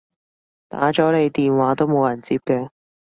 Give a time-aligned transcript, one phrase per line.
[0.67, 2.71] 打咗你電話都冇人接嘅